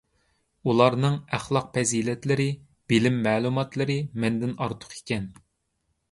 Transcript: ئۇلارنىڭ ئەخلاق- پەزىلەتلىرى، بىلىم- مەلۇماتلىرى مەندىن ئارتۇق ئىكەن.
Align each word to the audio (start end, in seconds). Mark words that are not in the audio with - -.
ئۇلارنىڭ 0.71 1.17
ئەخلاق- 1.37 1.67
پەزىلەتلىرى، 1.75 2.47
بىلىم- 2.93 3.19
مەلۇماتلىرى 3.27 3.97
مەندىن 4.25 4.55
ئارتۇق 4.65 4.97
ئىكەن. 4.97 5.29